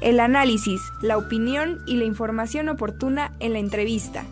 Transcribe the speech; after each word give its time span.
el 0.00 0.20
análisis, 0.20 0.80
la 1.02 1.16
opinión 1.16 1.82
y 1.86 1.96
la 1.96 2.04
información 2.04 2.68
oportuna 2.68 3.34
en 3.40 3.52
la 3.52 3.58
entrevista. 3.58 4.24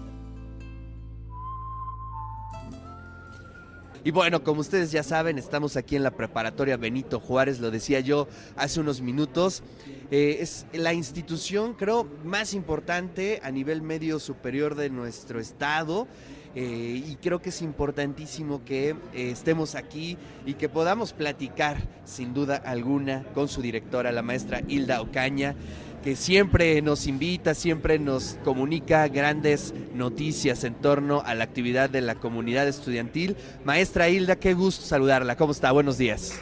Y 4.07 4.11
bueno, 4.11 4.45
como 4.45 4.61
ustedes 4.61 4.93
ya 4.93 5.03
saben, 5.03 5.39
estamos 5.39 5.79
aquí 5.79 5.97
en 5.97 6.03
la 6.03 6.11
preparatoria 6.11 6.77
Benito 6.77 7.21
Juárez, 7.21 7.59
lo 7.59 7.71
decía 7.71 8.01
yo 8.01 8.29
hace 8.55 8.81
unos 8.81 9.01
minutos. 9.01 9.63
Eh, 10.11 10.37
es 10.41 10.67
la 10.75 10.93
institución, 10.93 11.73
creo, 11.73 12.07
más 12.23 12.53
importante 12.53 13.41
a 13.43 13.51
nivel 13.51 13.81
medio 13.81 14.21
superior 14.21 14.75
de 14.75 14.91
nuestro 14.91 15.41
estado. 15.41 16.07
Eh, 16.55 17.03
y 17.07 17.17
creo 17.17 17.43
que 17.43 17.49
es 17.49 17.63
importantísimo 17.63 18.65
que 18.65 18.91
eh, 18.91 19.31
estemos 19.31 19.75
aquí 19.75 20.17
y 20.47 20.55
que 20.55 20.69
podamos 20.69 21.13
platicar, 21.13 21.79
sin 22.05 22.33
duda 22.33 22.57
alguna, 22.57 23.25
con 23.35 23.49
su 23.49 23.61
directora, 23.61 24.13
la 24.13 24.23
maestra 24.23 24.63
Hilda 24.67 25.01
Ocaña 25.01 25.57
que 26.05 26.17
siempre 26.17 26.83
nos 26.83 27.07
invita, 27.07 27.55
siempre 27.55 27.99
nos 27.99 28.37
comunica 28.45 29.09
grandes 29.09 29.73
noticias 29.95 30.63
en 30.65 30.75
torno 30.75 31.23
a 31.25 31.35
la 31.35 31.45
actividad 31.45 31.89
de 31.89 32.03
la 32.03 32.15
comunidad 32.15 32.69
estudiantil. 32.69 33.37
Maestra 33.65 34.11
Hilda, 34.11 34.37
qué 34.37 34.53
gusto 34.53 34.85
saludarla. 34.85 35.37
¿Cómo 35.37 35.53
está? 35.53 35.73
Buenos 35.73 35.97
días. 35.97 36.39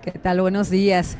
¿Qué 0.00 0.12
tal? 0.12 0.40
Buenos 0.40 0.70
días. 0.70 1.16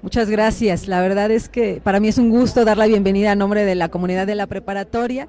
Muchas 0.00 0.30
gracias. 0.30 0.88
La 0.88 1.02
verdad 1.02 1.30
es 1.30 1.50
que 1.50 1.82
para 1.84 2.00
mí 2.00 2.08
es 2.08 2.16
un 2.16 2.30
gusto 2.30 2.64
dar 2.64 2.78
la 2.78 2.86
bienvenida 2.86 3.32
a 3.32 3.34
nombre 3.34 3.66
de 3.66 3.74
la 3.74 3.90
comunidad 3.90 4.26
de 4.26 4.34
la 4.34 4.46
preparatoria 4.46 5.28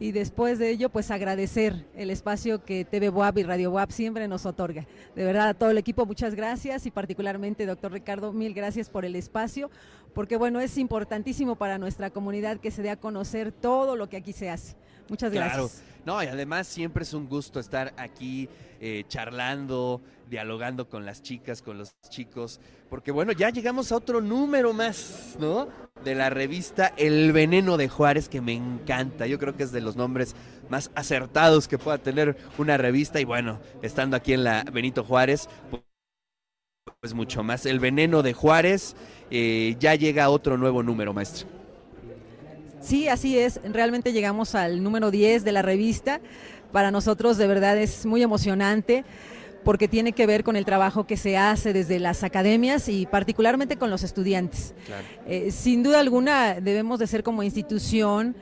y 0.00 0.12
después 0.12 0.58
de 0.58 0.70
ello 0.70 0.90
pues 0.90 1.10
agradecer 1.10 1.86
el 1.94 2.10
espacio 2.10 2.64
que 2.64 2.84
TV 2.84 3.08
Boab 3.08 3.38
y 3.38 3.42
Radio 3.42 3.70
Boab 3.70 3.92
siempre 3.92 4.28
nos 4.28 4.46
otorga. 4.46 4.86
De 5.14 5.24
verdad 5.24 5.48
a 5.48 5.54
todo 5.54 5.70
el 5.70 5.78
equipo 5.78 6.06
muchas 6.06 6.34
gracias 6.34 6.86
y 6.86 6.90
particularmente 6.90 7.66
doctor 7.66 7.92
Ricardo 7.92 8.32
mil 8.32 8.54
gracias 8.54 8.90
por 8.90 9.04
el 9.04 9.16
espacio 9.16 9.70
porque 10.14 10.36
bueno 10.36 10.60
es 10.60 10.78
importantísimo 10.78 11.56
para 11.56 11.78
nuestra 11.78 12.10
comunidad 12.10 12.58
que 12.58 12.70
se 12.70 12.82
dé 12.82 12.90
a 12.90 12.96
conocer 12.96 13.52
todo 13.52 13.96
lo 13.96 14.08
que 14.08 14.16
aquí 14.16 14.32
se 14.32 14.50
hace. 14.50 14.76
Muchas 15.08 15.32
gracias. 15.32 15.82
No, 16.04 16.22
y 16.22 16.26
además 16.26 16.66
siempre 16.66 17.02
es 17.02 17.12
un 17.12 17.28
gusto 17.28 17.60
estar 17.60 17.92
aquí 17.96 18.48
eh, 18.80 19.04
charlando, 19.08 20.00
dialogando 20.30 20.88
con 20.88 21.04
las 21.04 21.22
chicas, 21.22 21.60
con 21.60 21.76
los 21.78 21.94
chicos, 22.08 22.60
porque 22.88 23.10
bueno, 23.10 23.32
ya 23.32 23.50
llegamos 23.50 23.92
a 23.92 23.96
otro 23.96 24.20
número 24.20 24.72
más, 24.72 25.36
¿no? 25.38 25.68
De 26.04 26.14
la 26.14 26.30
revista 26.30 26.94
El 26.96 27.32
Veneno 27.32 27.76
de 27.76 27.88
Juárez, 27.88 28.28
que 28.28 28.40
me 28.40 28.54
encanta. 28.54 29.26
Yo 29.26 29.38
creo 29.38 29.56
que 29.56 29.64
es 29.64 29.72
de 29.72 29.80
los 29.80 29.96
nombres 29.96 30.34
más 30.70 30.90
acertados 30.94 31.68
que 31.68 31.76
pueda 31.76 31.98
tener 31.98 32.36
una 32.56 32.76
revista 32.76 33.20
y 33.20 33.24
bueno, 33.24 33.60
estando 33.82 34.16
aquí 34.16 34.32
en 34.32 34.44
la 34.44 34.64
Benito 34.72 35.04
Juárez, 35.04 35.48
pues 37.00 37.14
mucho 37.14 37.42
más. 37.42 37.66
El 37.66 37.80
Veneno 37.80 38.22
de 38.22 38.32
Juárez, 38.32 38.96
eh, 39.30 39.76
ya 39.78 39.94
llega 39.94 40.30
otro 40.30 40.56
nuevo 40.56 40.82
número, 40.82 41.12
maestro. 41.12 41.57
Sí, 42.88 43.06
así 43.06 43.38
es. 43.38 43.60
Realmente 43.64 44.14
llegamos 44.14 44.54
al 44.54 44.82
número 44.82 45.10
10 45.10 45.44
de 45.44 45.52
la 45.52 45.60
revista. 45.60 46.22
Para 46.72 46.90
nosotros 46.90 47.36
de 47.36 47.46
verdad 47.46 47.76
es 47.76 48.06
muy 48.06 48.22
emocionante 48.22 49.04
porque 49.62 49.88
tiene 49.88 50.12
que 50.12 50.26
ver 50.26 50.42
con 50.42 50.56
el 50.56 50.64
trabajo 50.64 51.06
que 51.06 51.18
se 51.18 51.36
hace 51.36 51.74
desde 51.74 51.98
las 51.98 52.24
academias 52.24 52.88
y 52.88 53.04
particularmente 53.04 53.76
con 53.76 53.90
los 53.90 54.04
estudiantes. 54.04 54.72
Eh, 55.26 55.50
sin 55.50 55.82
duda 55.82 56.00
alguna 56.00 56.62
debemos 56.62 56.98
de 56.98 57.06
ser 57.08 57.22
como 57.22 57.42
institución 57.42 58.34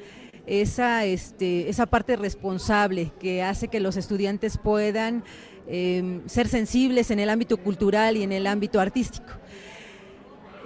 esa, 0.47 1.05
este, 1.05 1.69
esa 1.69 1.87
parte 1.87 2.15
responsable 2.15 3.11
que 3.19 3.43
hace 3.43 3.67
que 3.67 3.81
los 3.81 3.97
estudiantes 3.97 4.59
puedan 4.59 5.25
eh, 5.67 6.21
ser 6.27 6.47
sensibles 6.47 7.11
en 7.11 7.19
el 7.19 7.31
ámbito 7.31 7.57
cultural 7.57 8.17
y 8.17 8.23
en 8.23 8.31
el 8.31 8.47
ámbito 8.47 8.79
artístico. 8.79 9.33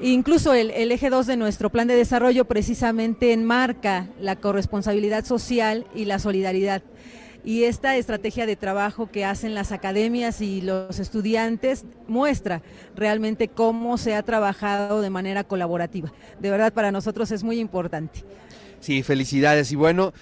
Incluso 0.02 0.54
el, 0.54 0.70
eje 0.70 1.10
2 1.10 1.26
de 1.26 1.36
nuestro 1.36 1.68
plan 1.70 1.86
de 1.86 1.94
desarrollo 1.94 2.46
precisamente 2.46 3.32
enmarca 3.32 4.08
la 4.18 4.36
corresponsabilidad 4.36 5.26
social 5.26 5.86
y 5.94 6.06
la 6.06 6.18
solidaridad. 6.18 6.82
Y 7.44 7.64
esta 7.64 7.96
estrategia 7.96 8.46
de 8.46 8.56
trabajo 8.56 9.10
que 9.10 9.26
hacen 9.26 9.54
las 9.54 9.72
academias 9.72 10.40
y 10.40 10.62
los 10.62 10.98
estudiantes 10.98 11.84
muestra 12.06 12.62
realmente 12.96 13.48
cómo 13.48 13.98
se 13.98 14.14
ha 14.14 14.22
trabajado 14.22 15.02
de 15.02 15.10
manera 15.10 15.44
colaborativa. 15.44 16.12
De 16.38 16.50
verdad, 16.50 16.72
para 16.72 16.92
nosotros 16.92 17.30
es 17.30 17.42
muy 17.42 17.58
importante. 17.58 18.24
Sí, 18.80 19.02
felicidades. 19.02 19.70
Y 19.72 19.76
bueno, 19.76 20.14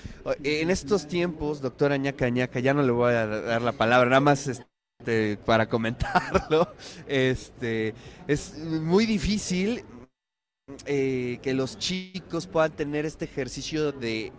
en 0.42 0.70
estos 0.70 1.06
tiempos, 1.06 1.60
doctora 1.60 1.96
Ñaca 1.96 2.28
Ñaca, 2.28 2.58
ya 2.58 2.74
no 2.74 2.82
le 2.82 2.90
voy 2.90 3.14
a 3.14 3.26
dar 3.26 3.62
la 3.62 3.72
palabra, 3.72 4.10
nada 4.10 4.20
más 4.20 4.48
este, 4.98 5.36
para 5.44 5.68
comentarlo. 5.68 6.74
Este, 7.06 7.94
es 8.26 8.58
muy 8.58 9.06
difícil 9.06 9.84
eh, 10.86 11.38
que 11.42 11.54
los 11.54 11.78
chicos 11.78 12.46
puedan 12.46 12.72
tener 12.72 13.06
este 13.06 13.24
ejercicio 13.24 13.92
de 13.92 14.32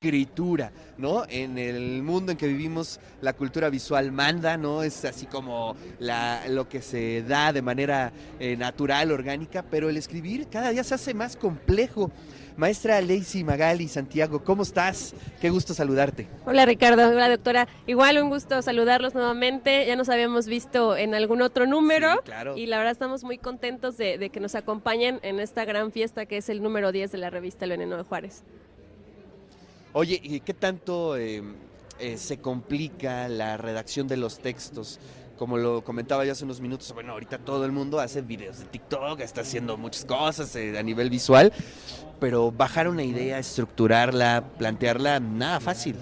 escritura, 0.00 0.70
¿no? 0.96 1.24
En 1.28 1.58
el 1.58 2.04
mundo 2.04 2.30
en 2.30 2.38
que 2.38 2.46
vivimos, 2.46 3.00
la 3.20 3.32
cultura 3.32 3.68
visual 3.68 4.12
manda, 4.12 4.56
¿no? 4.56 4.84
Es 4.84 5.04
así 5.04 5.26
como 5.26 5.74
la, 5.98 6.46
lo 6.48 6.68
que 6.68 6.82
se 6.82 7.24
da 7.24 7.52
de 7.52 7.62
manera 7.62 8.12
eh, 8.38 8.56
natural, 8.56 9.10
orgánica, 9.10 9.64
pero 9.68 9.88
el 9.88 9.96
escribir 9.96 10.46
cada 10.46 10.70
día 10.70 10.84
se 10.84 10.94
hace 10.94 11.14
más 11.14 11.36
complejo. 11.36 12.12
Maestra 12.56 13.00
Lacey 13.00 13.42
Magali 13.42 13.88
Santiago, 13.88 14.44
¿cómo 14.44 14.62
estás? 14.62 15.16
Qué 15.40 15.50
gusto 15.50 15.74
saludarte. 15.74 16.28
Hola 16.46 16.64
Ricardo, 16.64 17.08
hola 17.08 17.28
doctora. 17.28 17.66
Igual 17.88 18.22
un 18.22 18.30
gusto 18.30 18.62
saludarlos 18.62 19.14
nuevamente. 19.14 19.84
Ya 19.84 19.96
nos 19.96 20.08
habíamos 20.08 20.46
visto 20.46 20.96
en 20.96 21.16
algún 21.16 21.42
otro 21.42 21.66
número 21.66 22.20
claro. 22.24 22.56
y 22.56 22.66
la 22.66 22.78
verdad 22.78 22.92
estamos 22.92 23.24
muy 23.24 23.38
contentos 23.38 23.96
de, 23.96 24.30
que 24.30 24.38
nos 24.38 24.54
acompañen 24.54 25.18
en 25.22 25.40
esta 25.40 25.64
gran 25.64 25.90
fiesta 25.90 26.26
que 26.26 26.36
es 26.36 26.48
el 26.48 26.62
número 26.62 26.92
10 26.92 27.10
de 27.10 27.18
la 27.18 27.30
revista 27.30 27.64
El 27.64 27.72
Veneno 27.72 27.96
de 27.96 28.04
Juárez. 28.04 28.44
Oye, 29.92 30.20
¿y 30.22 30.40
qué 30.40 30.54
tanto 30.54 31.16
eh, 31.16 31.42
eh, 31.98 32.18
se 32.18 32.38
complica 32.38 33.28
la 33.28 33.56
redacción 33.56 34.06
de 34.08 34.16
los 34.16 34.38
textos? 34.38 35.00
como 35.38 35.56
lo 35.56 35.82
comentaba 35.84 36.24
ya 36.24 36.32
hace 36.32 36.44
unos 36.44 36.60
minutos, 36.60 36.92
bueno, 36.92 37.12
ahorita 37.12 37.38
todo 37.38 37.64
el 37.64 37.70
mundo 37.70 38.00
hace 38.00 38.20
videos 38.22 38.58
de 38.58 38.64
TikTok, 38.64 39.20
está 39.20 39.42
haciendo 39.42 39.76
muchas 39.76 40.04
cosas 40.04 40.54
eh, 40.56 40.76
a 40.76 40.82
nivel 40.82 41.08
visual, 41.08 41.52
pero 42.18 42.50
bajar 42.50 42.88
una 42.88 43.04
idea, 43.04 43.38
estructurarla, 43.38 44.44
plantearla, 44.58 45.20
nada 45.20 45.60
fácil. 45.60 45.96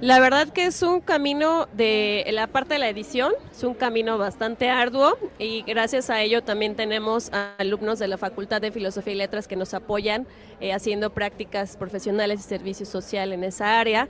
La 0.00 0.18
verdad 0.18 0.48
que 0.48 0.66
es 0.66 0.82
un 0.82 1.00
camino 1.00 1.68
de 1.72 2.26
la 2.32 2.46
parte 2.46 2.74
de 2.74 2.80
la 2.80 2.88
edición, 2.88 3.32
es 3.50 3.62
un 3.62 3.74
camino 3.74 4.18
bastante 4.18 4.68
arduo 4.68 5.16
y 5.38 5.62
gracias 5.62 6.10
a 6.10 6.20
ello 6.20 6.42
también 6.42 6.74
tenemos 6.74 7.30
alumnos 7.58 8.00
de 8.00 8.08
la 8.08 8.18
Facultad 8.18 8.60
de 8.60 8.72
Filosofía 8.72 9.12
y 9.12 9.16
Letras 9.16 9.46
que 9.46 9.56
nos 9.56 9.72
apoyan 9.72 10.26
eh, 10.60 10.72
haciendo 10.72 11.10
prácticas 11.10 11.76
profesionales 11.76 12.40
y 12.40 12.42
servicio 12.42 12.86
social 12.86 13.32
en 13.32 13.44
esa 13.44 13.78
área. 13.78 14.08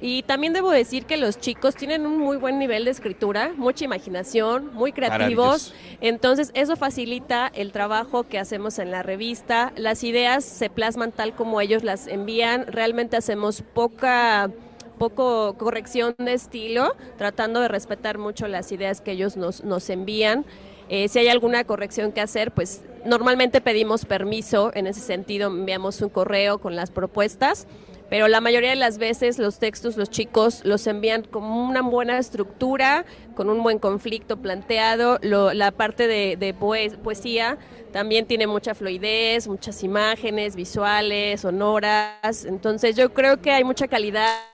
Y 0.00 0.22
también 0.24 0.52
debo 0.52 0.70
decir 0.70 1.06
que 1.06 1.16
los 1.16 1.38
chicos 1.38 1.76
tienen 1.76 2.04
un 2.04 2.18
muy 2.18 2.36
buen 2.36 2.58
nivel 2.58 2.84
de 2.84 2.90
escritura, 2.90 3.52
mucha 3.56 3.84
imaginación, 3.86 4.74
muy 4.74 4.92
creativos. 4.92 5.72
Entonces 6.02 6.50
eso 6.52 6.76
facilita 6.76 7.50
el 7.54 7.72
trabajo 7.72 8.24
que 8.24 8.38
hacemos 8.38 8.78
en 8.78 8.90
la 8.90 9.02
revista. 9.02 9.72
Las 9.76 10.04
ideas 10.04 10.44
se 10.44 10.68
plasman 10.68 11.12
tal 11.12 11.34
como 11.34 11.60
ellos 11.60 11.84
las 11.84 12.06
envían. 12.06 12.66
Realmente 12.66 13.16
hacemos 13.16 13.62
poca 13.62 14.50
poco 14.98 15.54
corrección 15.58 16.14
de 16.18 16.34
estilo, 16.34 16.94
tratando 17.18 17.60
de 17.60 17.68
respetar 17.68 18.18
mucho 18.18 18.48
las 18.48 18.72
ideas 18.72 19.00
que 19.00 19.12
ellos 19.12 19.36
nos, 19.36 19.64
nos 19.64 19.90
envían. 19.90 20.44
Eh, 20.88 21.08
si 21.08 21.18
hay 21.18 21.28
alguna 21.28 21.64
corrección 21.64 22.12
que 22.12 22.20
hacer, 22.20 22.52
pues 22.52 22.82
normalmente 23.04 23.60
pedimos 23.60 24.04
permiso, 24.04 24.70
en 24.74 24.86
ese 24.86 25.00
sentido 25.00 25.48
enviamos 25.48 26.00
un 26.02 26.10
correo 26.10 26.58
con 26.58 26.76
las 26.76 26.90
propuestas 26.90 27.66
pero 28.14 28.28
la 28.28 28.40
mayoría 28.40 28.70
de 28.70 28.76
las 28.76 28.98
veces 28.98 29.38
los 29.38 29.58
textos 29.58 29.96
los 29.96 30.10
chicos 30.10 30.64
los 30.64 30.86
envían 30.86 31.22
con 31.22 31.42
una 31.44 31.82
buena 31.82 32.18
estructura, 32.18 33.04
con 33.34 33.48
un 33.48 33.62
buen 33.62 33.78
conflicto 33.78 34.36
planteado, 34.36 35.18
la 35.22 35.70
parte 35.72 36.06
de, 36.06 36.54
poesía 36.54 37.58
también 37.92 38.26
tiene 38.26 38.46
mucha 38.46 38.74
fluidez, 38.74 39.48
muchas 39.48 39.82
imágenes 39.82 40.54
visuales, 40.54 41.40
sonoras, 41.40 42.44
entonces 42.44 42.94
yo 42.96 43.12
creo 43.12 43.40
que 43.40 43.50
hay 43.50 43.64
mucha 43.64 43.88
calidad 43.88 44.53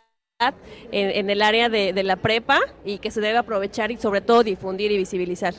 en, 0.91 1.31
el 1.31 1.43
área 1.43 1.69
de, 1.69 1.93
de 1.93 2.03
la 2.03 2.17
prepa 2.17 2.61
y 2.85 2.99
que 2.99 3.11
se 3.11 3.21
debe 3.21 3.39
aprovechar 3.39 3.91
y 3.91 3.97
sobre 3.97 4.21
todo 4.21 4.43
difundir 4.43 4.91
y 4.91 4.97
visibilizar. 4.97 5.55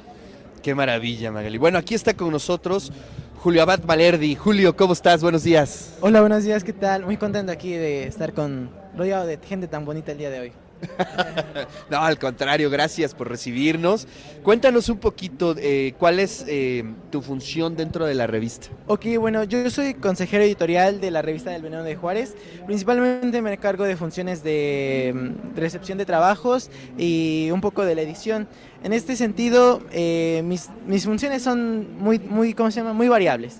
Qué 0.62 0.76
maravilla, 0.76 1.32
Magali. 1.32 1.58
Bueno, 1.58 1.78
aquí 1.78 1.96
está 1.96 2.14
con 2.14 2.32
nosotros 2.32 2.92
Julio 3.38 3.64
Abad 3.64 3.80
Valerdi. 3.84 4.36
Julio, 4.36 4.76
¿cómo 4.76 4.94
estás? 4.94 5.22
Buenos 5.24 5.44
días. 5.44 5.98
Hola, 6.02 6.22
buenos 6.22 6.44
días, 6.44 6.64
¿qué 6.64 6.74
tal? 6.74 7.06
Muy 7.06 7.18
contento 7.18 7.52
aquí 7.52 7.72
de 7.72 8.06
estar 8.06 8.34
con 8.34 8.70
rodeado 8.96 9.26
de 9.26 9.38
gente 9.38 9.68
tan 9.68 9.86
bonita 9.86 10.12
el 10.12 10.18
día 10.18 10.30
de 10.30 10.40
hoy. 10.40 10.54
no, 11.90 11.98
al 11.98 12.18
contrario, 12.18 12.70
gracias 12.70 13.14
por 13.14 13.30
recibirnos. 13.30 14.08
Cuéntanos 14.44 14.90
un 14.90 14.98
poquito 14.98 15.56
eh, 15.58 15.94
cuál 15.98 16.20
es 16.20 16.46
eh, 16.48 16.84
tu 17.12 17.22
función 17.22 17.76
dentro 17.76 18.06
de 18.06 18.16
la 18.16 18.28
revista. 18.28 18.68
Ok, 18.88 19.06
bueno, 19.20 19.44
yo 19.44 19.70
soy 19.70 19.94
consejero 19.94 20.44
editorial 20.44 21.00
de 21.02 21.12
la 21.12 21.22
revista 21.22 21.52
del 21.52 21.62
Veneno 21.62 21.84
de 21.84 21.96
Juárez. 21.96 22.36
Principalmente 22.66 23.42
me 23.42 23.54
encargo 23.54 23.84
de 23.84 23.96
funciones 23.96 24.44
de 24.44 25.14
mm, 25.16 25.58
recepción 25.58 25.98
de 25.98 26.06
trabajos 26.06 26.70
y 26.98 27.50
un 27.52 27.62
poco 27.62 27.86
de 27.86 27.96
la 27.96 28.02
edición. 28.02 28.48
En 28.84 28.94
este 28.94 29.16
sentido, 29.16 29.82
eh, 29.92 30.42
mis, 30.44 30.70
mis 30.88 31.06
funciones 31.06 31.44
son 31.44 31.98
muy, 32.00 32.20
muy, 32.20 32.54
¿cómo 32.54 32.72
se 32.72 32.80
llama? 32.80 32.94
Muy 32.94 33.08
variables. 33.08 33.58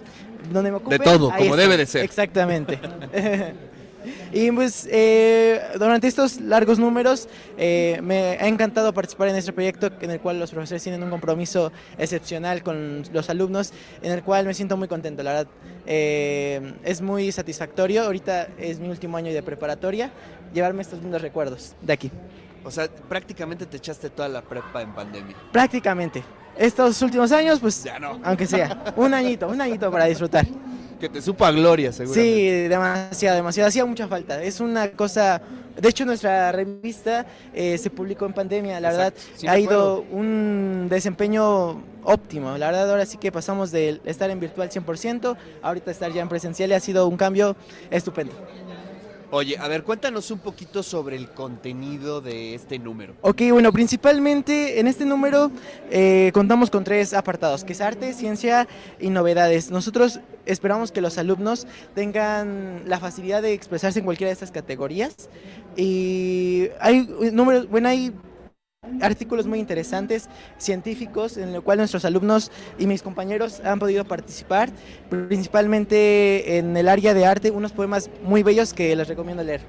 Donde 0.52 0.72
me 0.72 0.78
ocupe, 0.78 0.98
De 0.98 1.04
todo, 1.04 1.32
como 1.38 1.56
debe 1.56 1.78
de 1.78 1.86
ser. 1.86 2.04
Exactamente. 2.04 2.80
Y 4.34 4.52
pues 4.52 4.88
eh, 4.90 5.62
durante 5.78 6.08
estos 6.08 6.40
largos 6.40 6.80
números 6.80 7.28
eh, 7.58 8.00
me 8.02 8.38
ha 8.40 8.48
encantado 8.48 8.94
participar 8.94 9.28
en 9.28 9.36
este 9.36 9.52
proyecto 9.52 9.90
en 10.00 10.12
el 10.12 10.20
cual 10.22 10.40
los 10.40 10.52
profesores 10.52 10.82
tienen 10.84 11.04
un 11.04 11.10
compromiso 11.10 11.72
excepcional 11.98 12.64
con 12.64 13.04
los 13.12 13.30
alumnos, 13.30 13.74
en 14.02 14.12
el 14.14 14.24
cual 14.24 14.46
me 14.46 14.54
siento 14.54 14.78
muy 14.78 14.88
contento, 14.88 15.22
la 15.22 15.34
verdad. 15.34 15.48
Eh, 15.86 16.74
es 16.84 17.02
muy 17.02 17.32
satisfactorio, 17.32 18.04
ahorita 18.04 18.48
es 18.58 18.80
mi 18.80 18.88
último 18.90 19.18
año 19.18 19.34
de 19.34 19.44
preparatoria, 19.44 20.12
llevarme 20.54 20.82
estos 20.82 21.02
lindos 21.02 21.22
recuerdos 21.22 21.76
de 21.82 21.94
aquí. 21.94 22.12
O 22.64 22.72
sea, 22.72 22.88
prácticamente 22.88 23.66
te 23.66 23.78
echaste 23.78 24.10
toda 24.10 24.30
la 24.30 24.42
prepa 24.42 24.82
en 24.82 24.94
pandemia. 24.94 25.36
Prácticamente. 25.52 26.24
Estos 26.58 27.02
últimos 27.02 27.32
años, 27.32 27.60
pues, 27.60 27.84
Ya 27.84 27.98
no. 27.98 28.20
aunque 28.24 28.46
sea, 28.46 28.94
un 28.96 29.14
añito, 29.14 29.48
un 29.48 29.60
añito 29.60 29.90
para 29.92 30.06
disfrutar. 30.06 30.46
Que 31.02 31.10
te 31.10 31.20
supo 31.20 31.44
a 31.46 31.52
gloria, 31.52 31.92
seguramente. 31.92 32.32
Sí, 32.32 32.68
demasiado, 32.70 33.36
demasiado. 33.36 33.68
Hacía 33.70 33.86
mucha 33.86 34.08
falta. 34.08 34.44
Es 34.44 34.60
una 34.60 34.92
cosa. 34.92 35.42
De 35.76 35.90
hecho, 35.90 36.06
nuestra 36.06 36.52
revista 36.52 37.26
eh, 37.56 37.80
se 37.80 37.90
publicó 37.90 38.28
en 38.28 38.34
pandemia. 38.34 38.80
La 38.80 38.92
Exacto, 38.92 39.20
verdad, 39.20 39.34
sí 39.36 39.48
ha 39.48 39.58
ido 39.58 40.06
un 40.12 40.86
desempeño 40.92 41.82
óptimo. 42.04 42.56
La 42.58 42.68
verdad, 42.68 42.92
ahora 42.92 43.08
sí 43.08 43.18
que 43.18 43.32
pasamos 43.32 43.72
de 43.72 44.00
estar 44.06 44.30
en 44.30 44.40
virtual 44.40 44.70
100%, 44.70 45.36
ahorita 45.64 45.90
estar 45.90 46.12
ya 46.14 46.22
en 46.22 46.30
presencial 46.30 46.70
y 46.70 46.74
ha 46.74 46.80
sido 46.80 47.08
un 47.08 47.18
cambio 47.18 47.56
estupendo. 47.90 48.34
Oye, 49.34 49.58
a 49.58 49.70
ver, 49.70 49.84
cuéntanos 49.84 50.30
un 50.30 50.40
poquito 50.40 50.84
sobre 50.84 51.16
el 51.16 51.30
contenido 51.30 52.20
de 52.20 52.54
este 52.54 52.78
número. 52.80 53.16
Ok, 53.22 53.44
bueno, 53.52 53.72
principalmente 53.72 54.82
en 54.82 54.88
este 54.88 55.06
número 55.06 55.52
eh, 55.90 56.32
contamos 56.34 56.70
con 56.70 56.84
tres 56.84 57.14
apartados, 57.14 57.64
que 57.64 57.72
es 57.72 57.80
arte, 57.80 58.12
ciencia 58.12 58.68
y 59.00 59.10
novedades. 59.10 59.72
Nosotros 59.72 60.20
esperamos 60.46 60.92
que 60.92 61.00
los 61.00 61.18
alumnos 61.18 61.66
tengan 61.96 62.84
la 62.88 63.00
facilidad 63.00 63.42
de 63.42 63.54
expresarse 63.54 64.00
en 64.00 64.06
cualquiera 64.06 64.28
de 64.28 64.34
estas 64.34 64.52
categorías. 64.52 65.30
Y 65.78 66.68
hay 66.82 67.08
números, 67.32 67.70
bueno, 67.70 67.88
hay 67.88 68.12
artículos 69.02 69.46
muy 69.46 69.60
interesantes, 69.60 70.28
científicos, 70.58 71.38
en 71.38 71.54
los 71.54 71.64
cuales 71.64 71.82
nuestros 71.82 72.04
alumnos 72.04 72.52
y 72.80 72.88
mis 72.88 73.04
compañeros 73.04 73.62
han 73.64 73.78
podido 73.78 74.06
participar, 74.06 74.70
principalmente 75.10 76.58
en 76.58 76.76
el 76.76 76.88
área 76.88 77.14
de 77.14 77.26
arte, 77.26 77.52
unos 77.52 77.74
poemas 77.74 78.10
muy 78.24 78.42
bellos 78.42 78.74
que 78.74 78.96
les 78.96 79.08
recomiendo 79.08 79.44
leer. 79.44 79.62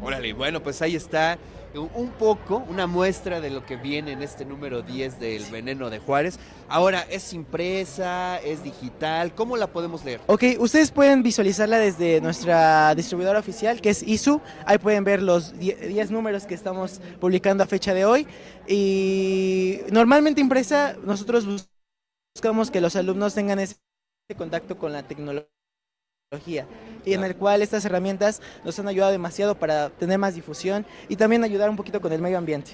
Órale, 0.00 0.32
bueno, 0.32 0.62
pues 0.62 0.80
ahí 0.82 0.96
está 0.96 1.38
un- 1.82 2.10
poco, 2.18 2.64
una 2.68 2.86
muestra 2.86 3.40
de 3.40 3.50
lo 3.50 3.64
que 3.66 3.76
viene 3.76 4.12
en 4.12 4.22
este 4.22 4.44
número 4.44 4.82
10 4.82 5.20
del 5.20 5.44
Veneno 5.50 5.90
de 5.90 5.98
Juárez. 5.98 6.38
Ahora, 6.68 7.02
¿es 7.10 7.32
impresa? 7.32 8.38
¿Es 8.38 8.62
digital? 8.64 9.34
¿Cómo 9.34 9.56
la 9.56 9.66
podemos 9.66 10.04
leer? 10.04 10.20
Ok, 10.26 10.42
ustedes 10.58 10.90
pueden 10.90 11.22
visualizarla 11.22 11.78
desde 11.78 12.20
nuestra 12.20 12.94
distribuidora 12.94 13.38
oficial, 13.38 13.80
que 13.80 13.90
es 13.90 14.02
ISU. 14.02 14.40
Ahí 14.64 14.78
pueden 14.78 15.04
ver 15.04 15.22
los 15.22 15.58
10 15.58 16.10
números 16.10 16.46
que 16.46 16.54
estamos 16.54 17.00
publicando 17.20 17.62
a 17.64 17.66
fecha 17.66 17.94
de 17.94 18.04
hoy. 18.04 18.26
Y 18.66 19.80
normalmente 19.90 20.40
impresa, 20.40 20.96
nosotros 21.04 21.46
bus- 21.46 21.68
buscamos 22.34 22.70
que 22.70 22.80
los 22.80 22.96
alumnos 22.96 23.34
tengan 23.34 23.58
ese 23.58 23.76
contacto 24.36 24.76
con 24.78 24.92
la 24.92 25.02
tecnología. 25.02 25.48
Y 27.04 27.12
en 27.12 27.22
el 27.22 27.36
cual 27.36 27.62
estas 27.62 27.84
herramientas 27.84 28.42
nos 28.64 28.76
han 28.80 28.88
ayudado 28.88 29.12
demasiado 29.12 29.54
para 29.56 29.90
tener 29.90 30.18
más 30.18 30.34
difusión 30.34 30.84
y 31.08 31.14
también 31.14 31.44
ayudar 31.44 31.70
un 31.70 31.76
poquito 31.76 32.00
con 32.00 32.12
el 32.12 32.20
medio 32.20 32.36
ambiente. 32.36 32.72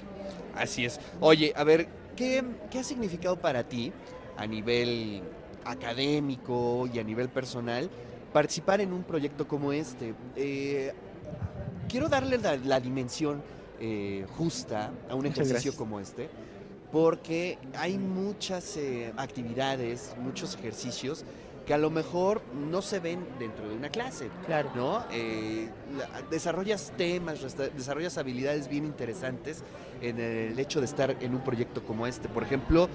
Así 0.55 0.85
es. 0.85 0.99
Oye, 1.19 1.53
a 1.55 1.63
ver, 1.63 1.87
¿qué, 2.15 2.43
qué 2.71 2.79
ha 2.79 2.83
significado 2.83 3.35
para 3.39 3.63
ti 3.63 3.93
a 4.37 4.47
nivel 4.47 5.21
académico 5.65 6.89
y 6.91 6.97
a 6.97 7.03
nivel 7.03 7.29
personal 7.29 7.91
participar 8.33 8.81
en 8.81 8.91
un 8.91 9.03
proyecto 9.03 9.47
como 9.47 9.71
este? 9.71 10.15
Eh, 10.35 10.91
quiero 11.87 12.09
darle 12.09 12.39
la, 12.39 12.57
la 12.57 12.79
dimensión 12.79 13.43
eh, 13.79 14.25
justa 14.35 14.89
a 15.07 15.13
un 15.13 15.25
Muchas 15.25 15.37
ejercicio 15.45 15.73
gracias. 15.73 15.75
como 15.75 15.99
este, 15.99 16.27
porque 16.91 17.59
hay 17.77 17.99
muchas 17.99 18.77
eh, 18.77 19.13
actividades, 19.15 20.15
muchos 20.19 20.55
ejercicios 20.55 21.23
que 21.65 21.73
a 21.73 21.77
lo 21.77 21.89
mejor 21.89 22.41
no 22.53 22.81
se 22.81 22.99
ven 22.99 23.25
dentro 23.39 23.67
de 23.69 23.75
una 23.75 23.89
clase. 23.89 24.29
Claro. 24.45 24.69
¿no? 24.75 25.03
Eh, 25.11 25.69
la- 25.97 26.21
desarrollas 26.29 26.91
temas, 26.97 27.41
resta- 27.41 27.69
desarrollas 27.69 28.17
habilidades 28.17 28.67
bien 28.67 28.85
interesantes 28.85 29.63
en 30.01 30.19
el 30.19 30.59
hecho 30.59 30.79
de 30.79 30.85
estar 30.85 31.15
en 31.21 31.33
un 31.33 31.41
proyecto 31.41 31.83
como 31.83 32.05
este. 32.05 32.27
Por 32.27 32.43
ejemplo, 32.43 32.89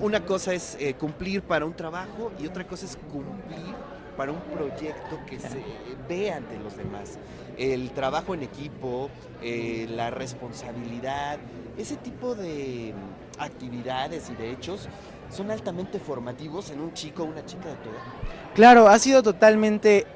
una 0.00 0.24
cosa 0.24 0.52
es 0.52 0.76
eh, 0.80 0.94
cumplir 0.94 1.42
para 1.42 1.64
un 1.64 1.74
trabajo 1.74 2.32
y 2.38 2.46
otra 2.46 2.66
cosa 2.66 2.84
es 2.86 2.96
cumplir 3.10 3.74
para 4.16 4.32
un 4.32 4.40
proyecto 4.40 5.18
que 5.28 5.38
se 5.38 5.62
ve 6.08 6.30
ante 6.32 6.58
los 6.58 6.76
demás. 6.76 7.18
El 7.56 7.90
trabajo 7.92 8.34
en 8.34 8.42
equipo, 8.42 9.10
eh, 9.42 9.86
la 9.90 10.10
responsabilidad, 10.10 11.38
ese 11.78 11.96
tipo 11.96 12.34
de 12.34 12.94
actividades 13.38 14.30
y 14.30 14.34
de 14.34 14.50
hechos 14.52 14.88
son 15.30 15.50
altamente 15.50 15.98
formativos 15.98 16.70
en 16.70 16.80
un 16.80 16.92
chico 16.92 17.22
o 17.22 17.26
una 17.26 17.44
chica 17.44 17.68
de 17.68 17.74
tu 17.76 17.90
edad. 17.90 18.02
Claro, 18.54 18.88
ha 18.88 18.98
sido 18.98 19.22
totalmente, 19.22 20.06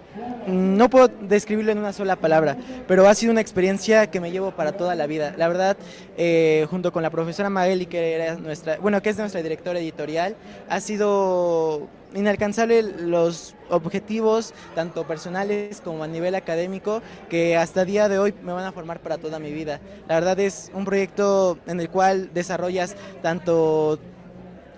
mm, 0.47 0.77
no 0.77 0.89
puedo 0.89 1.09
describirlo 1.09 1.73
en 1.73 1.79
una 1.79 1.93
sola 1.93 2.17
palabra, 2.17 2.57
pero 2.89 3.07
ha 3.07 3.15
sido 3.15 3.33
una 3.33 3.41
experiencia 3.41 4.11
que 4.11 4.21
me 4.21 4.31
llevo 4.31 4.53
para 4.53 4.73
toda 4.73 4.95
la 4.95 5.07
vida. 5.07 5.35
La 5.37 5.49
verdad, 5.49 5.77
eh, 6.17 6.67
junto 6.71 6.93
con 6.93 7.03
la 7.03 7.11
profesora 7.11 7.51
Magali, 7.51 7.87
que 7.87 8.15
era 8.15 8.37
nuestra, 8.37 8.79
bueno, 8.79 9.03
que 9.03 9.11
es 9.11 9.19
nuestra 9.19 9.43
directora 9.43 9.79
editorial, 9.79 10.37
ha 10.69 10.81
sido 10.81 11.89
inalcanzable 12.15 12.83
los 12.83 13.55
objetivos, 13.69 14.55
tanto 14.75 15.07
personales 15.07 15.81
como 15.81 16.03
a 16.03 16.09
nivel 16.09 16.35
académico, 16.35 17.03
que 17.29 17.57
hasta 17.57 17.85
día 17.85 18.09
de 18.09 18.19
hoy 18.19 18.35
me 18.43 18.53
van 18.53 18.65
a 18.65 18.73
formar 18.73 19.01
para 19.01 19.19
toda 19.19 19.39
mi 19.39 19.53
vida. 19.53 19.81
La 20.09 20.15
verdad 20.17 20.41
es 20.41 20.71
un 20.75 20.85
proyecto 20.85 21.59
en 21.67 21.81
el 21.81 21.89
cual 21.91 22.33
desarrollas 22.33 22.97
tanto 23.23 23.99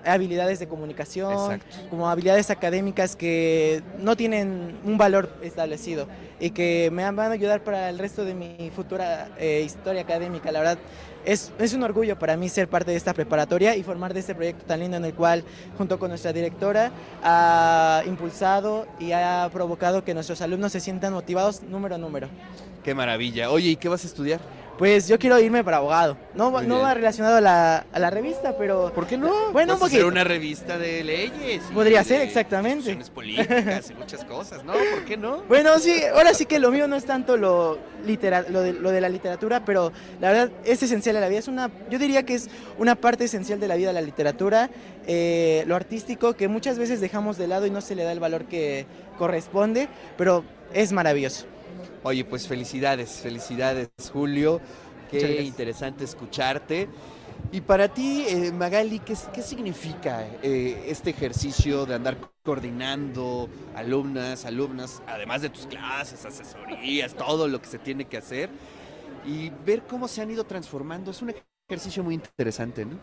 habilidades 0.04 0.58
de 0.58 0.68
comunicación, 0.68 1.32
Exacto. 1.32 1.88
como 1.90 2.08
habilidades 2.08 2.50
académicas 2.50 3.16
que 3.16 3.82
no 3.98 4.16
tienen 4.16 4.78
un 4.84 4.98
valor 4.98 5.30
establecido 5.42 6.06
y 6.40 6.50
que 6.50 6.90
me 6.92 7.04
van 7.04 7.30
a 7.30 7.34
ayudar 7.34 7.62
para 7.62 7.88
el 7.88 7.98
resto 7.98 8.24
de 8.24 8.34
mi 8.34 8.70
futura 8.74 9.28
eh, 9.38 9.62
historia 9.64 10.02
académica. 10.02 10.50
La 10.50 10.60
verdad, 10.60 10.78
es, 11.24 11.52
es 11.58 11.72
un 11.72 11.82
orgullo 11.82 12.18
para 12.18 12.36
mí 12.36 12.48
ser 12.48 12.68
parte 12.68 12.90
de 12.90 12.96
esta 12.96 13.14
preparatoria 13.14 13.76
y 13.76 13.82
formar 13.82 14.12
de 14.12 14.20
este 14.20 14.34
proyecto 14.34 14.64
tan 14.64 14.80
lindo 14.80 14.96
en 14.96 15.04
el 15.04 15.14
cual, 15.14 15.44
junto 15.78 15.98
con 15.98 16.08
nuestra 16.08 16.32
directora, 16.32 16.90
ha 17.22 18.02
impulsado 18.06 18.86
y 18.98 19.12
ha 19.12 19.48
provocado 19.52 20.04
que 20.04 20.14
nuestros 20.14 20.40
alumnos 20.40 20.72
se 20.72 20.80
sientan 20.80 21.12
motivados 21.12 21.62
número 21.62 21.94
a 21.94 21.98
número. 21.98 22.28
Qué 22.82 22.94
maravilla. 22.94 23.50
Oye, 23.50 23.70
¿y 23.70 23.76
qué 23.76 23.88
vas 23.88 24.02
a 24.04 24.08
estudiar? 24.08 24.40
Pues 24.82 25.06
yo 25.06 25.16
quiero 25.16 25.38
irme 25.38 25.62
para 25.62 25.76
abogado. 25.76 26.16
No, 26.34 26.50
Muy 26.50 26.66
no 26.66 26.74
bien. 26.74 26.86
va 26.88 26.94
relacionado 26.94 27.36
a 27.36 27.40
la, 27.40 27.86
a 27.92 27.98
la 28.00 28.10
revista, 28.10 28.56
pero... 28.58 28.92
¿Por 28.92 29.06
qué 29.06 29.16
no? 29.16 29.52
Bueno, 29.52 29.74
hacer 29.74 29.86
poquito. 29.88 30.08
una 30.08 30.24
revista 30.24 30.76
de 30.76 31.04
leyes. 31.04 31.62
Podría 31.72 32.02
ser, 32.02 32.18
de 32.18 32.24
exactamente. 32.24 32.98
políticas 33.14 33.90
y 33.90 33.94
muchas 33.94 34.24
cosas, 34.24 34.64
¿no? 34.64 34.72
¿Por 34.72 35.04
qué 35.04 35.16
no? 35.16 35.44
Bueno, 35.48 35.78
sí, 35.78 36.02
ahora 36.12 36.34
sí 36.34 36.46
que 36.46 36.58
lo 36.58 36.72
mío 36.72 36.88
no 36.88 36.96
es 36.96 37.04
tanto 37.04 37.36
lo, 37.36 37.78
litera- 38.04 38.44
lo, 38.48 38.60
de, 38.60 38.72
lo 38.72 38.90
de 38.90 39.00
la 39.00 39.08
literatura, 39.08 39.64
pero 39.64 39.92
la 40.20 40.32
verdad 40.32 40.50
es 40.64 40.82
esencial 40.82 41.14
a 41.16 41.20
la 41.20 41.28
vida. 41.28 41.38
Es 41.38 41.46
una, 41.46 41.70
yo 41.88 42.00
diría 42.00 42.24
que 42.24 42.34
es 42.34 42.50
una 42.76 42.96
parte 42.96 43.22
esencial 43.26 43.60
de 43.60 43.68
la 43.68 43.76
vida 43.76 43.92
la 43.92 44.00
literatura, 44.00 44.68
eh, 45.06 45.62
lo 45.68 45.76
artístico, 45.76 46.32
que 46.34 46.48
muchas 46.48 46.80
veces 46.80 47.00
dejamos 47.00 47.38
de 47.38 47.46
lado 47.46 47.66
y 47.66 47.70
no 47.70 47.82
se 47.82 47.94
le 47.94 48.02
da 48.02 48.10
el 48.10 48.18
valor 48.18 48.46
que 48.46 48.86
corresponde, 49.16 49.88
pero 50.18 50.42
es 50.74 50.90
maravilloso. 50.90 51.46
Oye, 52.02 52.24
pues 52.24 52.46
felicidades, 52.46 53.10
felicidades, 53.22 53.88
Julio. 54.12 54.60
Qué 55.10 55.42
interesante 55.42 56.04
escucharte. 56.04 56.88
Y 57.50 57.60
para 57.60 57.88
ti, 57.88 58.24
eh, 58.28 58.50
Magali, 58.52 58.98
¿qué, 59.00 59.14
qué 59.34 59.42
significa 59.42 60.26
eh, 60.42 60.84
este 60.86 61.10
ejercicio 61.10 61.84
de 61.84 61.94
andar 61.94 62.16
coordinando 62.42 63.48
alumnas, 63.74 64.46
alumnas, 64.46 65.02
además 65.06 65.42
de 65.42 65.50
tus 65.50 65.66
clases, 65.66 66.24
asesorías, 66.24 67.14
todo 67.14 67.48
lo 67.48 67.60
que 67.60 67.68
se 67.68 67.78
tiene 67.78 68.06
que 68.06 68.16
hacer? 68.16 68.48
Y 69.26 69.50
ver 69.66 69.82
cómo 69.82 70.08
se 70.08 70.22
han 70.22 70.30
ido 70.30 70.44
transformando. 70.44 71.10
Es 71.10 71.20
un 71.20 71.34
ejercicio 71.68 72.02
muy 72.02 72.14
interesante, 72.14 72.84
¿no? 72.84 72.98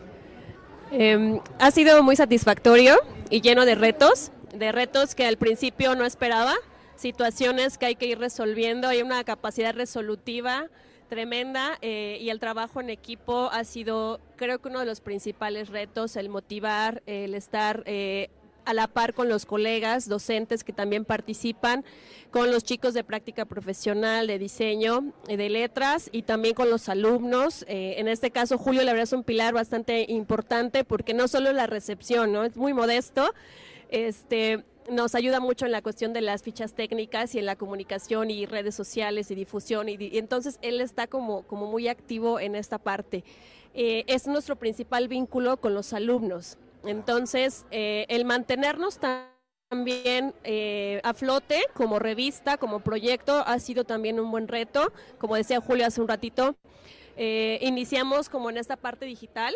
Eh, 0.92 1.40
ha 1.60 1.70
sido 1.70 2.02
muy 2.02 2.16
satisfactorio 2.16 2.96
y 3.30 3.42
lleno 3.42 3.64
de 3.64 3.76
retos, 3.76 4.32
de 4.52 4.72
retos 4.72 5.14
que 5.14 5.26
al 5.26 5.36
principio 5.36 5.94
no 5.94 6.04
esperaba, 6.04 6.54
situaciones 7.00 7.78
que 7.78 7.86
hay 7.86 7.96
que 7.96 8.06
ir 8.06 8.18
resolviendo, 8.18 8.88
hay 8.88 9.02
una 9.02 9.24
capacidad 9.24 9.74
resolutiva 9.74 10.68
Tremenda 11.08 11.76
eh, 11.82 12.18
y 12.20 12.30
el 12.30 12.38
trabajo 12.38 12.80
en 12.80 12.88
equipo 12.88 13.50
ha 13.50 13.64
sido 13.64 14.20
creo 14.36 14.60
que 14.60 14.68
uno 14.68 14.78
de 14.78 14.86
los 14.86 15.00
principales 15.00 15.68
retos, 15.68 16.14
el 16.14 16.28
motivar, 16.28 17.02
el 17.06 17.34
estar 17.34 17.82
eh, 17.86 18.30
a 18.64 18.74
la 18.74 18.86
par 18.86 19.14
con 19.14 19.28
los 19.28 19.46
colegas 19.46 20.08
docentes 20.08 20.64
que 20.64 20.72
también 20.72 21.04
participan, 21.04 21.84
con 22.30 22.50
los 22.50 22.64
chicos 22.64 22.94
de 22.94 23.04
práctica 23.04 23.44
profesional, 23.44 24.26
de 24.26 24.38
diseño, 24.38 25.12
eh, 25.28 25.36
de 25.36 25.48
letras 25.48 26.08
y 26.12 26.22
también 26.22 26.54
con 26.54 26.70
los 26.70 26.88
alumnos. 26.88 27.64
Eh, 27.68 27.96
en 27.98 28.08
este 28.08 28.30
caso, 28.30 28.58
Julio, 28.58 28.82
la 28.82 28.92
verdad 28.92 29.04
es 29.04 29.12
un 29.12 29.24
pilar 29.24 29.54
bastante 29.54 30.06
importante 30.08 30.84
porque 30.84 31.14
no 31.14 31.28
solo 31.28 31.52
la 31.52 31.66
recepción, 31.66 32.32
¿no? 32.32 32.44
Es 32.44 32.56
muy 32.56 32.72
modesto. 32.72 33.32
Este, 33.88 34.64
nos 34.90 35.14
ayuda 35.14 35.40
mucho 35.40 35.66
en 35.66 35.72
la 35.72 35.82
cuestión 35.82 36.12
de 36.12 36.20
las 36.20 36.42
fichas 36.42 36.74
técnicas 36.74 37.34
y 37.34 37.38
en 37.38 37.46
la 37.46 37.56
comunicación 37.56 38.30
y 38.30 38.44
redes 38.44 38.74
sociales 38.74 39.30
y 39.30 39.34
difusión 39.34 39.88
y, 39.88 39.96
entonces 40.18 40.58
él 40.62 40.80
está 40.80 41.06
como, 41.06 41.42
como 41.42 41.66
muy 41.66 41.88
activo 41.88 42.40
en 42.40 42.54
esta 42.54 42.78
parte. 42.78 43.24
Eh, 43.72 44.04
es 44.08 44.26
nuestro 44.26 44.56
principal 44.56 45.08
vínculo 45.08 45.58
con 45.58 45.74
los 45.74 45.92
alumnos. 45.92 46.58
Entonces, 46.84 47.66
eh, 47.70 48.04
el 48.08 48.24
mantenernos 48.24 48.98
también 48.98 50.34
eh, 50.42 51.00
a 51.04 51.14
flote 51.14 51.62
como 51.74 51.98
revista, 52.00 52.56
como 52.56 52.80
proyecto, 52.80 53.44
ha 53.46 53.58
sido 53.60 53.84
también 53.84 54.18
un 54.18 54.30
buen 54.30 54.48
reto. 54.48 54.92
Como 55.18 55.36
decía 55.36 55.60
Julio 55.60 55.86
hace 55.86 56.00
un 56.00 56.08
ratito, 56.08 56.56
iniciamos 57.60 58.30
como 58.30 58.48
en 58.48 58.56
esta 58.56 58.76
parte 58.76 59.04
digital 59.04 59.54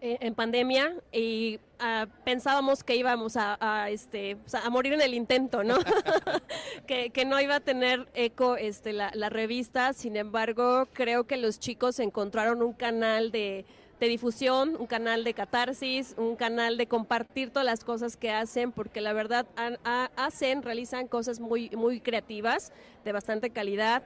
eh, 0.00 0.18
en 0.20 0.34
pandemia 0.34 0.94
y 1.12 1.58
ah, 1.78 2.06
pensábamos 2.24 2.82
que 2.84 2.96
íbamos 2.96 3.36
a, 3.36 3.56
a, 3.60 3.90
este, 3.90 4.36
o 4.46 4.48
sea, 4.48 4.60
a 4.60 4.70
morir 4.70 4.92
en 4.92 5.00
el 5.00 5.14
intento, 5.14 5.62
¿no? 5.64 5.76
que, 6.86 7.10
que 7.10 7.24
no 7.24 7.40
iba 7.40 7.56
a 7.56 7.60
tener 7.60 8.08
eco 8.14 8.56
este, 8.56 8.92
la, 8.92 9.10
la 9.14 9.28
revista, 9.30 9.92
sin 9.92 10.16
embargo, 10.16 10.86
creo 10.92 11.24
que 11.24 11.36
los 11.36 11.58
chicos 11.58 11.98
encontraron 12.00 12.62
un 12.62 12.72
canal 12.72 13.30
de 13.30 13.64
de 14.00 14.08
difusión, 14.08 14.74
un 14.76 14.86
canal 14.88 15.22
de 15.22 15.34
catarsis, 15.34 16.16
un 16.18 16.34
canal 16.34 16.76
de 16.76 16.88
compartir 16.88 17.50
todas 17.50 17.64
las 17.64 17.84
cosas 17.84 18.16
que 18.16 18.28
hacen, 18.32 18.72
porque 18.72 19.00
la 19.00 19.12
verdad 19.12 19.46
han- 19.54 19.78
ha- 19.84 20.10
hacen, 20.16 20.62
realizan 20.62 21.06
cosas 21.06 21.38
muy, 21.38 21.70
muy 21.70 22.00
creativas, 22.00 22.72
de 23.04 23.12
bastante 23.12 23.50
calidad. 23.50 24.02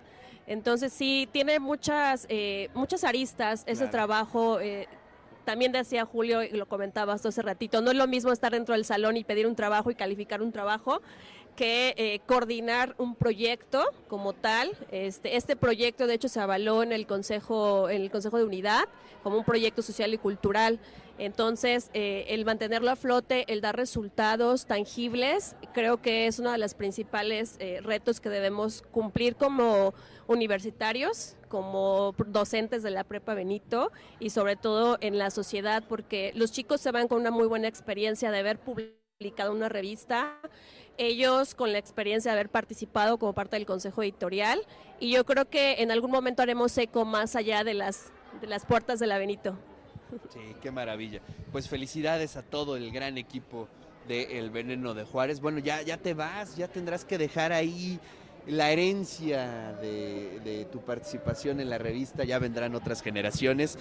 Entonces 0.46 0.92
sí, 0.92 1.26
tiene 1.32 1.58
muchas, 1.58 2.26
eh, 2.28 2.68
muchas 2.74 3.02
aristas 3.02 3.62
ese 3.66 3.76
Claro. 3.84 3.90
trabajo. 3.90 4.60
eh, 4.60 4.86
también 5.48 5.72
decía 5.72 6.04
Julio, 6.04 6.42
y 6.42 6.50
lo 6.50 6.66
comentabas 6.66 7.24
hace 7.24 7.40
ratito, 7.40 7.80
no 7.80 7.90
es 7.90 7.96
lo 7.96 8.06
mismo 8.06 8.32
estar 8.32 8.52
dentro 8.52 8.74
del 8.74 8.84
salón 8.84 9.16
y 9.16 9.24
pedir 9.24 9.46
un 9.46 9.56
trabajo 9.56 9.90
y 9.90 9.94
calificar 9.94 10.42
un 10.42 10.52
trabajo 10.52 11.00
que 11.58 11.92
eh, 11.96 12.20
coordinar 12.24 12.94
un 12.98 13.16
proyecto 13.16 13.84
como 14.06 14.32
tal. 14.32 14.76
Este, 14.92 15.34
este 15.34 15.56
proyecto, 15.56 16.06
de 16.06 16.14
hecho, 16.14 16.28
se 16.28 16.38
avaló 16.38 16.84
en 16.84 16.92
el 16.92 17.04
Consejo, 17.04 17.90
en 17.90 18.02
el 18.02 18.12
Consejo 18.12 18.38
de 18.38 18.44
Unidad 18.44 18.84
como 19.24 19.38
un 19.38 19.44
proyecto 19.44 19.82
social 19.82 20.14
y 20.14 20.18
cultural. 20.18 20.78
Entonces, 21.18 21.90
eh, 21.94 22.26
el 22.28 22.44
mantenerlo 22.44 22.92
a 22.92 22.94
flote, 22.94 23.44
el 23.52 23.60
dar 23.60 23.74
resultados 23.74 24.66
tangibles, 24.66 25.56
creo 25.74 26.00
que 26.00 26.28
es 26.28 26.38
uno 26.38 26.52
de 26.52 26.58
los 26.58 26.74
principales 26.74 27.56
eh, 27.58 27.80
retos 27.82 28.20
que 28.20 28.28
debemos 28.28 28.82
cumplir 28.92 29.34
como 29.34 29.94
universitarios, 30.28 31.34
como 31.48 32.14
docentes 32.28 32.84
de 32.84 32.92
la 32.92 33.02
Prepa 33.02 33.34
Benito 33.34 33.90
y 34.20 34.30
sobre 34.30 34.54
todo 34.54 34.96
en 35.00 35.18
la 35.18 35.30
sociedad, 35.32 35.82
porque 35.88 36.30
los 36.36 36.52
chicos 36.52 36.80
se 36.80 36.92
van 36.92 37.08
con 37.08 37.20
una 37.20 37.32
muy 37.32 37.48
buena 37.48 37.66
experiencia 37.66 38.30
de 38.30 38.38
haber 38.38 38.60
publicado 38.60 39.50
una 39.52 39.68
revista, 39.68 40.38
ellos 40.98 41.54
con 41.54 41.72
la 41.72 41.78
experiencia 41.78 42.32
de 42.32 42.38
haber 42.38 42.50
participado 42.50 43.18
como 43.18 43.32
parte 43.32 43.56
del 43.56 43.66
consejo 43.66 44.02
editorial 44.02 44.60
y 45.00 45.12
yo 45.12 45.24
creo 45.24 45.48
que 45.48 45.76
en 45.82 45.90
algún 45.90 46.10
momento 46.10 46.42
haremos 46.42 46.76
eco 46.76 47.04
más 47.04 47.36
allá 47.36 47.64
de 47.64 47.74
las, 47.74 48.12
de 48.40 48.48
las 48.48 48.64
puertas 48.66 48.98
de 48.98 49.06
la. 49.06 49.18
Sí, 49.18 50.40
qué 50.60 50.70
maravilla. 50.70 51.20
Pues 51.52 51.68
felicidades 51.68 52.36
a 52.36 52.42
todo 52.42 52.76
el 52.76 52.90
gran 52.90 53.18
equipo 53.18 53.68
de 54.06 54.38
El 54.38 54.50
Veneno 54.50 54.94
de 54.94 55.04
Juárez. 55.04 55.40
Bueno, 55.40 55.58
ya, 55.58 55.82
ya 55.82 55.98
te 55.98 56.14
vas, 56.14 56.56
ya 56.56 56.68
tendrás 56.68 57.04
que 57.04 57.18
dejar 57.18 57.52
ahí 57.52 58.00
la 58.46 58.70
herencia 58.70 59.74
de, 59.74 60.40
de 60.40 60.64
tu 60.66 60.80
participación 60.80 61.60
en 61.60 61.68
la 61.68 61.78
revista, 61.78 62.24
ya 62.24 62.38
vendrán 62.38 62.74
otras 62.74 63.02
generaciones. 63.02 63.76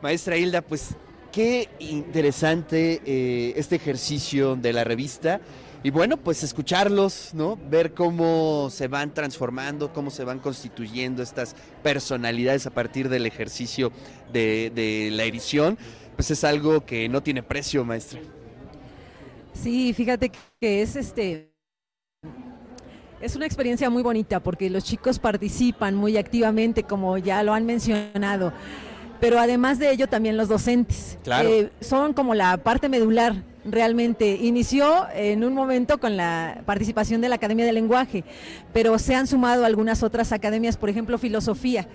Maestra 0.00 0.36
Hilda, 0.36 0.62
pues 0.62 0.96
qué 1.30 1.68
interesante 1.78 3.00
eh, 3.06 3.54
este 3.56 3.76
ejercicio 3.76 4.56
de 4.56 4.72
la 4.72 4.84
revista. 4.84 5.40
Y 5.84 5.90
bueno, 5.90 6.16
pues 6.16 6.44
escucharlos, 6.44 7.30
¿no? 7.34 7.58
Ver 7.68 7.92
cómo 7.92 8.68
se 8.70 8.86
van 8.86 9.12
transformando, 9.12 9.92
cómo 9.92 10.10
se 10.10 10.22
van 10.22 10.38
constituyendo 10.38 11.22
estas 11.22 11.56
personalidades 11.82 12.66
a 12.66 12.70
partir 12.70 13.08
del 13.08 13.26
ejercicio 13.26 13.90
de, 14.32 14.70
de 14.74 15.10
la 15.10 15.24
edición, 15.24 15.76
pues 16.14 16.30
es 16.30 16.44
algo 16.44 16.84
que 16.84 17.08
no 17.08 17.22
tiene 17.22 17.42
precio, 17.42 17.84
maestra. 17.84 18.20
Sí, 19.54 19.92
fíjate 19.92 20.30
que 20.60 20.82
es 20.82 20.96
este 20.96 21.52
es 23.20 23.36
una 23.36 23.46
experiencia 23.46 23.88
muy 23.88 24.02
bonita 24.02 24.40
porque 24.40 24.68
los 24.68 24.82
chicos 24.82 25.18
participan 25.20 25.94
muy 25.94 26.16
activamente, 26.16 26.82
como 26.82 27.18
ya 27.18 27.42
lo 27.44 27.54
han 27.54 27.64
mencionado. 27.64 28.52
Pero 29.20 29.38
además 29.38 29.78
de 29.78 29.92
ello, 29.92 30.08
también 30.08 30.36
los 30.36 30.48
docentes. 30.48 31.18
Claro. 31.22 31.48
Eh, 31.48 31.70
son 31.80 32.14
como 32.14 32.34
la 32.34 32.56
parte 32.56 32.88
medular, 32.88 33.44
realmente. 33.64 34.36
Inició 34.40 35.06
en 35.14 35.44
un 35.44 35.54
momento 35.54 35.98
con 35.98 36.16
la 36.16 36.62
participación 36.66 37.20
de 37.20 37.28
la 37.28 37.36
Academia 37.36 37.64
de 37.64 37.72
Lenguaje, 37.72 38.24
pero 38.72 38.98
se 38.98 39.14
han 39.14 39.26
sumado 39.26 39.64
algunas 39.64 40.02
otras 40.02 40.32
academias, 40.32 40.76
por 40.76 40.90
ejemplo, 40.90 41.18
filosofía. 41.18 41.86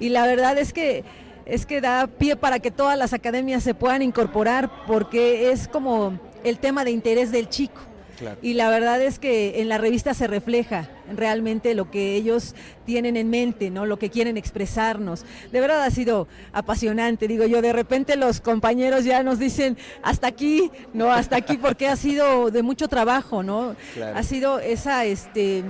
Y 0.00 0.10
la 0.10 0.26
verdad 0.26 0.58
es 0.58 0.72
que 0.72 1.04
es 1.46 1.64
que 1.64 1.80
da 1.80 2.06
pie 2.06 2.36
para 2.36 2.58
que 2.58 2.70
todas 2.70 2.98
las 2.98 3.14
academias 3.14 3.62
se 3.62 3.72
puedan 3.72 4.02
incorporar 4.02 4.70
porque 4.86 5.50
es 5.50 5.66
como 5.66 6.20
el 6.44 6.58
tema 6.58 6.84
de 6.84 6.90
interés 6.90 7.32
del 7.32 7.48
chico. 7.48 7.80
Claro. 8.18 8.38
Y 8.42 8.54
la 8.54 8.68
verdad 8.68 9.00
es 9.00 9.18
que 9.18 9.60
en 9.60 9.68
la 9.68 9.78
revista 9.78 10.14
se 10.14 10.26
refleja 10.26 10.88
realmente 11.14 11.74
lo 11.74 11.90
que 11.90 12.14
ellos 12.14 12.54
tienen 12.84 13.16
en 13.16 13.30
mente, 13.30 13.70
¿no? 13.70 13.86
Lo 13.86 13.98
que 13.98 14.10
quieren 14.10 14.36
expresarnos. 14.36 15.24
De 15.52 15.60
verdad 15.60 15.82
ha 15.82 15.90
sido 15.90 16.28
apasionante, 16.52 17.28
digo 17.28 17.46
yo, 17.46 17.62
de 17.62 17.72
repente 17.72 18.16
los 18.16 18.40
compañeros 18.40 19.04
ya 19.04 19.22
nos 19.22 19.38
dicen 19.38 19.78
hasta 20.02 20.26
aquí, 20.26 20.70
no, 20.92 21.12
hasta 21.12 21.36
aquí 21.36 21.56
porque 21.56 21.88
ha 21.88 21.96
sido 21.96 22.50
de 22.50 22.62
mucho 22.62 22.88
trabajo, 22.88 23.42
¿no? 23.42 23.76
Claro. 23.94 24.18
Ha 24.18 24.22
sido 24.22 24.58
esa 24.58 25.04
este 25.04 25.62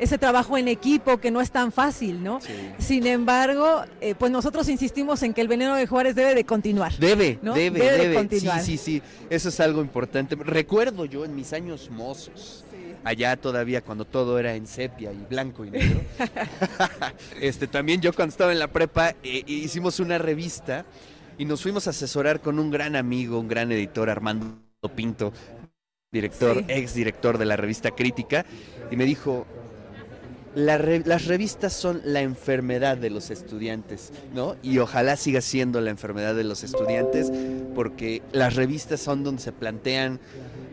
ese 0.00 0.18
trabajo 0.18 0.58
en 0.58 0.66
equipo 0.66 1.18
que 1.18 1.30
no 1.30 1.40
es 1.40 1.50
tan 1.50 1.70
fácil, 1.72 2.22
¿no? 2.24 2.40
Sí. 2.40 2.52
Sin 2.78 3.06
embargo, 3.06 3.84
eh, 4.00 4.14
pues 4.18 4.32
nosotros 4.32 4.68
insistimos 4.68 5.22
en 5.22 5.34
que 5.34 5.40
el 5.42 5.48
veneno 5.48 5.76
de 5.76 5.86
Juárez 5.86 6.14
debe 6.14 6.34
de 6.34 6.44
continuar. 6.44 6.96
Debe, 6.98 7.38
¿no? 7.42 7.54
debe, 7.54 7.78
Debe 7.78 7.92
de 7.92 7.98
debe. 8.04 8.14
continuar. 8.14 8.60
Sí, 8.62 8.76
sí, 8.78 9.00
sí. 9.00 9.02
Eso 9.28 9.50
es 9.50 9.60
algo 9.60 9.80
importante. 9.82 10.34
Recuerdo 10.36 11.04
yo 11.04 11.24
en 11.24 11.34
mis 11.34 11.52
años 11.52 11.90
mozos, 11.90 12.64
allá 13.04 13.36
todavía 13.36 13.82
cuando 13.82 14.04
todo 14.04 14.38
era 14.38 14.54
en 14.54 14.66
sepia 14.66 15.12
y 15.12 15.24
blanco 15.28 15.64
y 15.64 15.70
negro. 15.70 16.00
este, 17.40 17.66
también 17.66 18.00
yo 18.00 18.12
cuando 18.12 18.30
estaba 18.32 18.52
en 18.52 18.58
la 18.58 18.68
prepa 18.68 19.14
eh, 19.22 19.42
hicimos 19.46 20.00
una 20.00 20.18
revista 20.18 20.84
y 21.38 21.44
nos 21.44 21.62
fuimos 21.62 21.86
a 21.86 21.90
asesorar 21.90 22.40
con 22.40 22.58
un 22.58 22.70
gran 22.70 22.96
amigo, 22.96 23.38
un 23.38 23.48
gran 23.48 23.70
editor, 23.72 24.10
Armando 24.10 24.56
Pinto, 24.94 25.32
director, 26.12 26.58
Sí. 26.58 26.64
ex 26.68 26.94
director 26.94 27.38
de 27.38 27.44
la 27.46 27.56
revista 27.56 27.90
Crítica, 27.92 28.44
y 28.90 28.96
me 28.96 29.04
dijo, 29.04 29.46
la 30.54 30.78
re- 30.78 31.02
las 31.04 31.26
revistas 31.26 31.72
son 31.72 32.00
la 32.04 32.20
enfermedad 32.22 32.96
de 32.96 33.10
los 33.10 33.30
estudiantes, 33.30 34.12
¿no? 34.34 34.56
Y 34.62 34.78
ojalá 34.78 35.16
siga 35.16 35.40
siendo 35.40 35.80
la 35.80 35.90
enfermedad 35.90 36.34
de 36.34 36.44
los 36.44 36.64
estudiantes, 36.64 37.30
porque 37.74 38.22
las 38.32 38.56
revistas 38.56 39.00
son 39.00 39.22
donde 39.22 39.42
se 39.42 39.52
plantean 39.52 40.18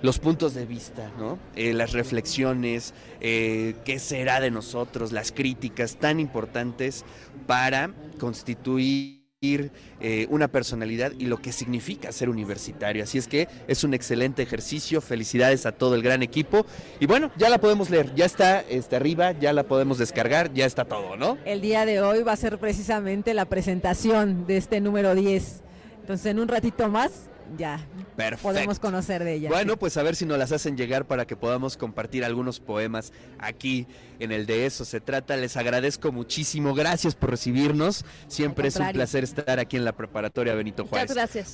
los 0.02 0.20
puntos 0.20 0.54
de 0.54 0.66
vista, 0.66 1.12
¿no? 1.20 1.38
Eh, 1.56 1.74
las 1.74 1.94
reflexiones, 1.94 2.94
eh, 3.22 3.76
qué 3.86 4.00
será 4.00 4.40
de 4.40 4.52
nosotros, 4.52 5.12
las 5.12 5.32
críticas 5.32 5.98
tan 5.98 6.20
importantes 6.20 7.06
para 7.46 7.92
constituir 8.20 9.17
eh, 9.40 10.26
una 10.32 10.48
personalidad 10.48 11.12
y 11.20 11.28
lo 11.28 11.38
que 11.38 11.52
significa 11.52 12.12
ser 12.12 12.28
universitario. 12.28 13.04
Así 13.04 13.20
es 13.20 13.28
que 13.28 13.48
es 13.68 13.84
un 13.84 13.94
excelente 13.94 14.42
ejercicio. 14.42 15.00
Felicidades 15.00 15.68
a 15.68 15.74
todo 15.74 15.94
el 15.94 16.02
gran 16.02 16.24
equipo. 16.24 16.66
Y 17.00 17.06
bueno, 17.06 17.30
ya 17.38 17.48
la 17.48 17.60
podemos 17.60 17.92
leer. 17.92 18.16
Ya 18.16 18.26
está 18.26 18.62
este, 18.62 18.96
arriba, 18.96 19.34
ya 19.34 19.54
la 19.54 19.62
podemos 19.62 20.00
descargar, 20.00 20.52
ya 20.56 20.66
está 20.66 20.86
todo, 20.86 21.18
¿no? 21.18 21.38
El 21.46 21.62
día 21.62 21.86
de 21.86 22.02
hoy 22.02 22.24
va 22.24 22.32
a 22.32 22.36
ser 22.36 22.58
precisamente 22.58 23.36
la 23.36 23.46
presentación 23.46 24.48
de 24.48 24.58
este 24.58 24.82
número 24.82 25.14
10. 25.14 25.62
Entonces, 26.02 26.26
en 26.26 26.40
un 26.40 26.48
ratito 26.48 26.90
más, 26.90 27.30
ya 27.58 27.80
Perfecto. 28.16 28.44
podemos 28.44 28.80
conocer 28.80 29.24
de 29.24 29.36
ella. 29.36 29.50
Bueno, 29.50 29.78
pues 29.78 29.98
a 29.98 30.04
ver 30.04 30.16
si 30.16 30.26
nos 30.26 30.38
las 30.38 30.52
hacen 30.52 30.76
llegar 30.76 31.06
para 31.06 31.26
que 31.26 31.36
podamos 31.36 31.78
compartir 31.78 32.26
algunos 32.26 32.60
poemas 32.60 33.14
aquí 33.40 33.88
en 34.20 34.32
el 34.32 34.46
de 34.46 34.66
eso 34.66 34.86
se 34.86 35.00
trata. 35.00 35.38
Les 35.38 35.58
agradezco 35.58 36.12
muchísimo. 36.12 36.74
Gracias 36.74 37.16
por 37.16 37.30
recibirnos. 37.30 38.06
Siempre 38.28 38.70
es 38.70 38.76
un 38.78 38.92
placer 38.92 39.24
estar 39.24 39.60
aquí 39.60 39.78
en 39.78 39.86
la 39.86 39.94
preparatoria 39.94 40.56
Benito 40.56 40.86
Juárez. 40.86 41.10
Muchas 41.10 41.16
gracias. 41.16 41.46